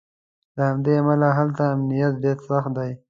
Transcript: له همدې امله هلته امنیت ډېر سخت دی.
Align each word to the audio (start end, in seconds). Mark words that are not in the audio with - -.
له 0.55 0.63
همدې 0.69 0.93
امله 1.01 1.29
هلته 1.37 1.61
امنیت 1.75 2.13
ډېر 2.23 2.37
سخت 2.49 2.71
دی. 2.77 2.91